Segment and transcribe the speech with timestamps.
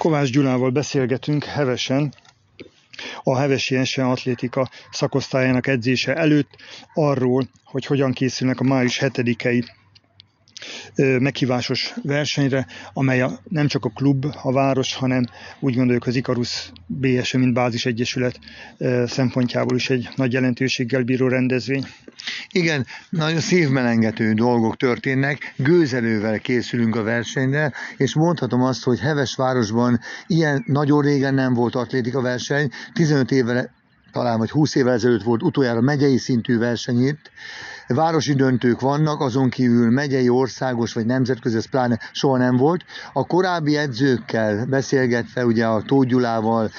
[0.00, 2.12] Kovács Gyulával beszélgetünk hevesen,
[3.22, 6.56] a Hevesi Ensen Atlétika szakosztályának edzése előtt
[6.94, 9.64] arról, hogy hogyan készülnek a május 7-i
[10.96, 15.24] meghívásos versenyre, amely a, nem csak a klub, a város, hanem
[15.58, 18.38] úgy gondoljuk az Ikarus BSE, mint bázis egyesület
[19.06, 21.86] szempontjából is egy nagy jelentőséggel bíró rendezvény.
[22.52, 30.00] Igen, nagyon szívmelengető dolgok történnek, gőzelővel készülünk a versenyre, és mondhatom azt, hogy Heves városban
[30.26, 33.78] ilyen nagyon régen nem volt atlétika verseny, 15 évvel
[34.12, 37.30] talán vagy 20 évvel ezelőtt volt utoljára megyei szintű verseny itt,
[37.94, 42.84] városi döntők vannak, azon kívül megyei, országos vagy nemzetközi, ez pláne soha nem volt.
[43.12, 46.70] A korábbi edzőkkel beszélgetve, ugye a Tóth Gyulával,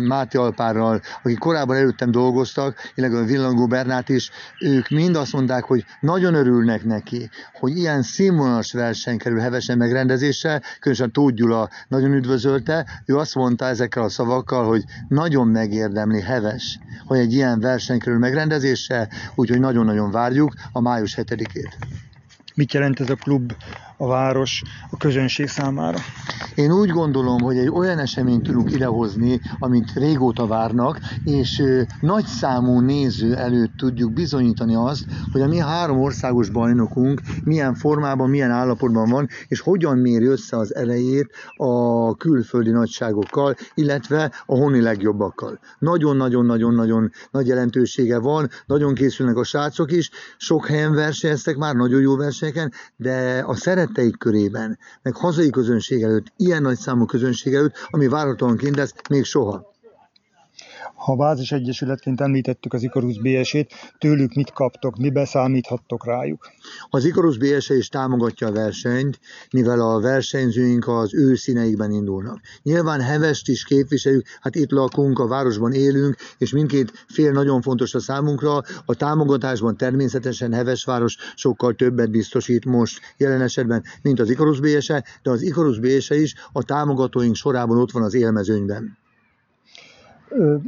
[0.00, 4.30] Máté Alpárral, akik korábban előttem dolgoztak, illetve a Villangó Bernát is,
[4.60, 10.62] ők mind azt mondták, hogy nagyon örülnek neki, hogy ilyen színvonalas verseny kerül hevesen megrendezésre,
[10.80, 16.78] különösen Tóth Gyula nagyon üdvözölte, ő azt mondta ezekkel a szavakkal, hogy nagyon megérdemli heves,
[17.06, 21.76] hogy egy ilyen verseny kerül megrendezésre, úgyhogy nagyon-nagyon várjuk várjuk a május 7-ét.
[22.54, 23.56] Mit jelent ez a klub
[23.96, 25.98] a város a közönség számára?
[26.54, 31.62] Én úgy gondolom, hogy egy olyan eseményt tudunk idehozni, amit régóta várnak, és
[32.00, 38.30] nagy számú néző előtt tudjuk bizonyítani azt, hogy a mi három országos bajnokunk milyen formában,
[38.30, 44.80] milyen állapotban van, és hogyan méri össze az elejét a külföldi nagyságokkal, illetve a honi
[44.80, 45.58] legjobbakkal.
[45.78, 52.16] Nagyon-nagyon-nagyon-nagyon nagy jelentősége van, nagyon készülnek a srácok is, sok helyen versenyeztek már, nagyon jó
[52.16, 57.86] versenyeken, de a szeret szeretteik körében, meg hazai közönség előtt, ilyen nagy számú közönség előtt,
[57.90, 59.74] ami várhatóan kint lesz, még soha.
[60.96, 66.48] Ha Bázis Egyesületként említettük az Ikarus BS-ét, tőlük mit kaptok, mi beszámíthattok rájuk?
[66.90, 72.40] Az Ikarus BS is támogatja a versenyt, mivel a versenyzőink az ő színeikben indulnak.
[72.62, 77.94] Nyilván Hevest is képviseljük, hát itt lakunk, a városban élünk, és mindkét fél nagyon fontos
[77.94, 78.62] a számunkra.
[78.84, 84.86] A támogatásban természetesen Hevesváros sokkal többet biztosít most jelen esetben, mint az Ikarus BS,
[85.22, 89.04] de az Ikarus BS is a támogatóink sorában ott van az élmezőnyben.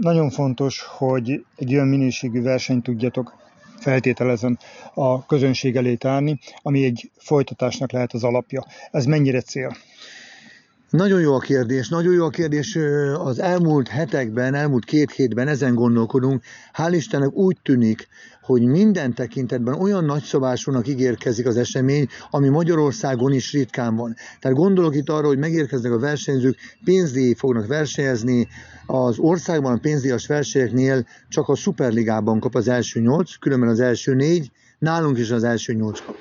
[0.00, 3.34] Nagyon fontos, hogy egy olyan minőségű versenyt tudjatok
[3.80, 4.58] feltételezem
[4.94, 8.64] a közönség elé tárni, ami egy folytatásnak lehet az alapja.
[8.90, 9.76] Ez mennyire cél?
[10.90, 12.78] Nagyon jó a kérdés, nagyon jó a kérdés.
[13.18, 16.42] Az elmúlt hetekben, elmúlt két hétben ezen gondolkodunk.
[16.74, 18.08] Hál' Istennek úgy tűnik,
[18.42, 24.14] hogy minden tekintetben olyan nagyszabásúnak ígérkezik az esemény, ami Magyarországon is ritkán van.
[24.40, 28.48] Tehát gondolok itt arra, hogy megérkeznek a versenyzők, pénzdíj fognak versenyezni,
[28.86, 34.14] az országban a pénzdíjas versenyeknél csak a Superligában kap az első nyolc, különben az első
[34.14, 36.16] négy, nálunk is az első nyolc kap.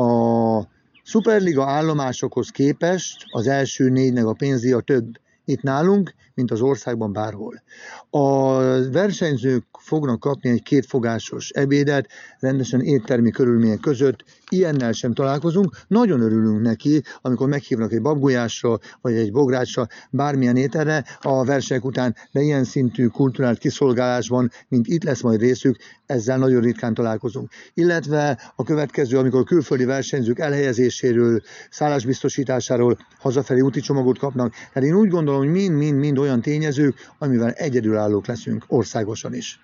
[0.00, 0.78] A
[1.10, 5.06] Superliga állomásokhoz képest az első négynek a pénzdíja több
[5.44, 7.62] itt nálunk, mint az országban bárhol.
[8.10, 8.56] A
[8.90, 12.08] versenyzők fognak kapni egy kétfogásos ebédet,
[12.38, 15.76] rendesen éttermi körülmények között, ilyennel sem találkozunk.
[15.88, 22.16] Nagyon örülünk neki, amikor meghívnak egy babgulyásra, vagy egy bográcsra, bármilyen ételre a versenyek után,
[22.32, 27.50] de ilyen szintű kulturált kiszolgálásban, mint itt lesz majd részük, ezzel nagyon ritkán találkozunk.
[27.74, 31.40] Illetve a következő, amikor külföldi versenyzők elhelyezéséről,
[31.70, 34.52] szállásbiztosításáról hazafelé úti csomagot kapnak.
[34.72, 39.60] Tehát én úgy gondolom, hogy mind-mind-mind olyan tényezők, amivel egyedülállók leszünk országosan is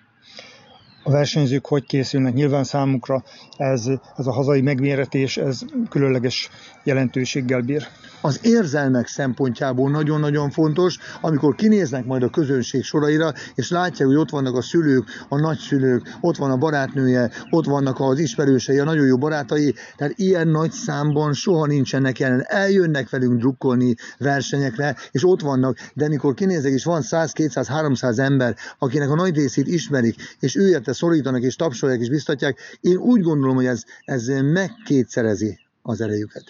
[1.07, 2.33] a versenyzők hogy készülnek.
[2.33, 3.23] Nyilván számukra
[3.57, 3.85] ez,
[4.17, 5.59] ez a hazai megméretés, ez
[5.89, 6.49] különleges
[6.83, 7.87] jelentőséggel bír.
[8.21, 14.29] Az érzelmek szempontjából nagyon-nagyon fontos, amikor kinéznek majd a közönség soraira, és látják, hogy ott
[14.29, 19.05] vannak a szülők, a nagyszülők, ott van a barátnője, ott vannak az ismerősei, a nagyon
[19.05, 22.43] jó barátai, tehát ilyen nagy számban soha nincsenek jelen.
[22.47, 28.19] Eljönnek velünk drukkolni versenyekre, és ott vannak, de mikor kinézek, és van 100, 200, 300
[28.19, 32.97] ember, akinek a nagy részét ismerik, és ő érte szorítanak és tapsolják és biztatják, én
[32.97, 36.43] úgy gondolom, hogy ez, ez megkétszerezi az erejüket.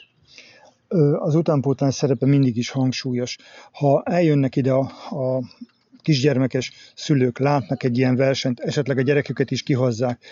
[1.18, 3.38] Az utánpótlás szerepe mindig is hangsúlyos.
[3.72, 4.80] Ha eljönnek ide a,
[5.10, 5.44] a
[6.02, 10.26] kisgyermekes szülők látnak egy ilyen versenyt, esetleg a gyereküket is kihozzák,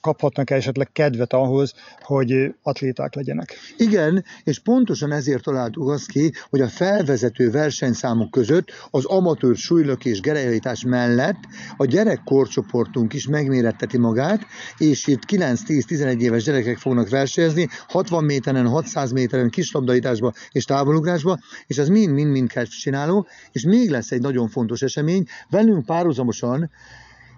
[0.00, 3.54] kaphatnak -e esetleg kedvet ahhoz, hogy atléták legyenek?
[3.76, 10.04] Igen, és pontosan ezért találtuk azt ki, hogy a felvezető versenyszámok között az amatőr súlylök
[10.04, 11.38] és gerejlítás mellett
[11.76, 14.46] a gyerekkorcsoportunk is megméretteti magát,
[14.78, 21.78] és itt 9-10-11 éves gyerekek fognak versenyezni, 60 méteren, 600 méteren, kislabdaításba és távolugrásba, és
[21.78, 25.26] ez mind-mind-mind csináló, és még lesz egy nagyon fontos esemény.
[25.50, 26.70] Velünk párhuzamosan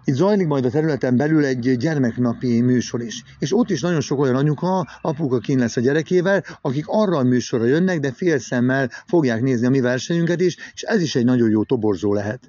[0.08, 3.22] itt zajlik majd a területen belül egy gyermeknapi műsor is.
[3.38, 7.22] És ott is nagyon sok olyan anyuka, apuka kín lesz a gyerekével, akik arra a
[7.22, 11.24] műsorra jönnek, de fél szemmel fogják nézni a mi versenyünket is, és ez is egy
[11.24, 12.40] nagyon jó toborzó lehet.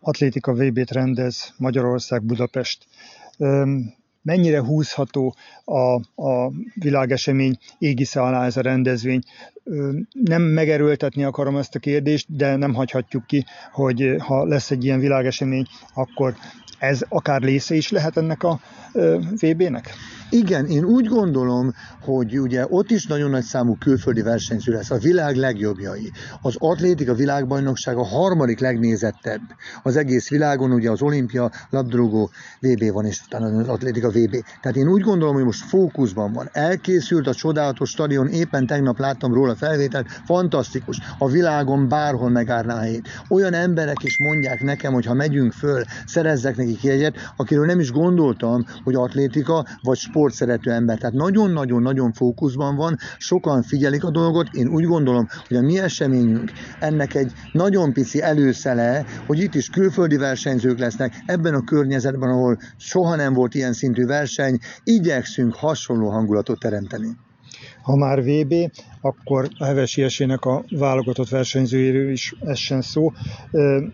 [0.00, 2.86] Atlétika VB-t rendez Magyarország, Budapest
[4.22, 5.34] mennyire húzható
[5.64, 9.20] a, a világesemény égisze alá ez a rendezvény.
[10.12, 15.00] Nem megerőltetni akarom ezt a kérdést, de nem hagyhatjuk ki, hogy ha lesz egy ilyen
[15.00, 16.34] világesemény, akkor
[16.78, 18.60] ez akár lésze is lehet ennek a
[19.40, 19.94] VB-nek?
[20.30, 24.98] Igen, én úgy gondolom, hogy ugye ott is nagyon nagy számú külföldi versenyző lesz, a
[24.98, 26.10] világ legjobbjai.
[26.42, 29.40] Az atlétika világbajnokság a harmadik legnézettebb
[29.82, 32.30] az egész világon, ugye az olimpia, labdarúgó
[32.60, 34.36] VB van, és utána az atlétika VB.
[34.60, 36.48] Tehát én úgy gondolom, hogy most fókuszban van.
[36.52, 40.98] Elkészült a csodálatos stadion, éppen tegnap láttam róla felvételt, fantasztikus.
[41.18, 43.08] A világon bárhol megállná a helyét.
[43.28, 47.90] Olyan emberek is mondják nekem, hogy ha megyünk föl, szerezzek nekik jegyet, akiről nem is
[47.90, 50.98] gondoltam, hogy atlétika vagy sport sportszerető ember.
[50.98, 54.48] Tehát nagyon-nagyon-nagyon fókuszban van, sokan figyelik a dolgot.
[54.52, 56.50] Én úgy gondolom, hogy a mi eseményünk
[56.80, 62.58] ennek egy nagyon pici előszele, hogy itt is külföldi versenyzők lesznek, ebben a környezetben, ahol
[62.76, 67.16] soha nem volt ilyen szintű verseny, igyekszünk hasonló hangulatot teremteni.
[67.82, 68.54] Ha már VB,
[69.00, 73.12] akkor a hevesi esélynek a válogatott versenyzőjéről is essen szó.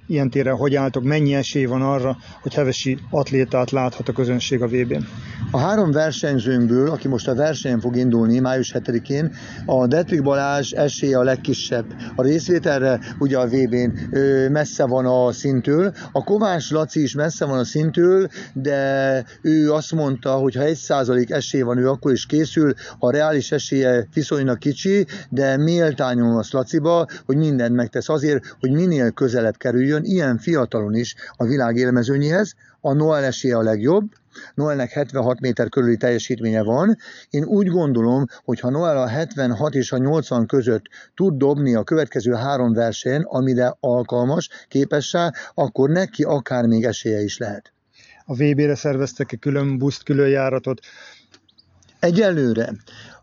[0.06, 4.66] Ilyen téren hogy álltok, mennyi esély van arra, hogy hevesi atlétát láthat a közönség a
[4.66, 5.04] VB-n?
[5.50, 9.32] A három versenyzőnkből, aki most a versenyen fog indulni május 7-én,
[9.66, 11.86] a Detrik Balázs esélye a legkisebb.
[12.16, 14.18] A részvételre ugye a VB-n
[14.50, 19.92] messze van a szintől, a Kovács Laci is messze van a szintől, de ő azt
[19.92, 24.58] mondta, hogy ha egy százalék esély van, ő akkor is készül, a reális esélye viszonylag
[24.58, 30.94] kicsi, de méltányom a Laciba, hogy mindent megtesz azért, hogy minél közelebb kerüljön, ilyen fiatalon
[30.94, 32.54] is a világ élmezőnyéhez.
[32.80, 34.10] A Noel esélye a legjobb,
[34.54, 36.96] Noelnek 76 méter körüli teljesítménye van.
[37.30, 40.84] Én úgy gondolom, hogy ha Noel a 76 és a 80 között
[41.14, 47.38] tud dobni a következő három versenyen, amire alkalmas, képessá, akkor neki akár még esélye is
[47.38, 47.72] lehet.
[48.24, 50.80] A VB-re szerveztek egy külön buszt, külön járatot.
[52.00, 52.72] Egyelőre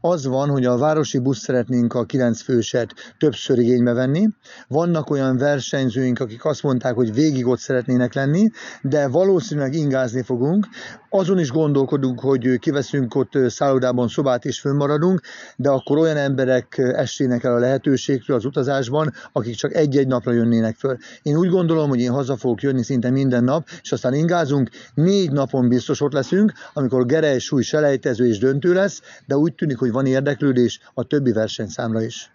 [0.10, 4.28] az van, hogy a városi busz szeretnénk a kilenc főset többször igénybe venni.
[4.68, 8.50] Vannak olyan versenyzőink, akik azt mondták, hogy végig ott szeretnének lenni,
[8.82, 10.68] de valószínűleg ingázni fogunk.
[11.10, 15.22] Azon is gondolkodunk, hogy kiveszünk ott szállodában szobát és fönnmaradunk,
[15.56, 20.76] de akkor olyan emberek essének el a lehetőségről az utazásban, akik csak egy-egy napra jönnének
[20.76, 20.98] föl.
[21.22, 25.32] Én úgy gondolom, hogy én haza fogok jönni szinte minden nap, és aztán ingázunk, négy
[25.32, 29.94] napon biztos ott leszünk, amikor gerej, súly, selejtező és döntő lesz, de úgy tűnik, hogy
[29.96, 32.32] van érdeklődés a többi versenyszámra is.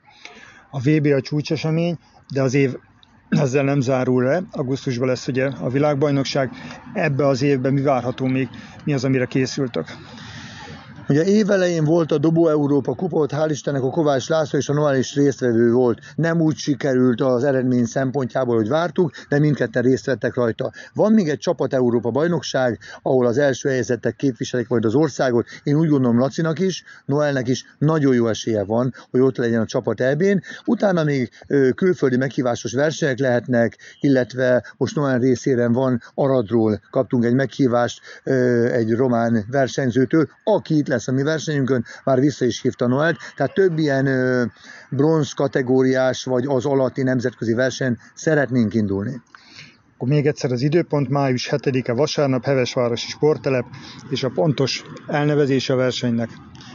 [0.71, 1.99] A VB a csúcsesemény,
[2.33, 2.75] de az év
[3.29, 4.43] ezzel nem zárul le.
[4.51, 6.51] Augusztusban lesz ugye a világbajnokság.
[6.95, 8.49] Ebbe az évben mi várható még?
[8.85, 9.87] Mi az, amire készültök?
[11.11, 14.97] Ugye évelején volt a Dobó Európa kupa, hál' Istennek a Kovács László és a Noel
[14.97, 15.99] is résztvevő volt.
[16.17, 20.73] Nem úgy sikerült az eredmény szempontjából, hogy vártuk, de mindketten részt vettek rajta.
[20.95, 25.47] Van még egy csapat Európa bajnokság, ahol az első helyezettek képviselik majd az országot.
[25.63, 29.67] Én úgy gondolom Lacinak is, Noelnek is nagyon jó esélye van, hogy ott legyen a
[29.67, 30.43] csapat elbén.
[30.65, 31.31] Utána még
[31.75, 38.01] külföldi meghívásos versenyek lehetnek, illetve most Noel részére van Aradról kaptunk egy meghívást
[38.73, 43.19] egy román versenyzőtől, aki itt lesz lesz a mi versenyünkön, már vissza is hívta Noelt,
[43.37, 44.45] tehát több ilyen ö,
[44.91, 49.21] bronz kategóriás vagy az alatti nemzetközi verseny szeretnénk indulni.
[49.95, 53.65] Akkor még egyszer az időpont, május 7-e vasárnap, Hevesvárosi Sporttelep,
[54.11, 56.29] és a pontos elnevezése a versenynek.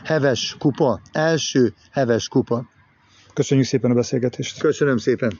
[0.03, 2.69] Heves kupa, első Heves kupa.
[3.33, 4.59] Köszönjük szépen a beszélgetést.
[4.59, 5.39] Köszönöm szépen.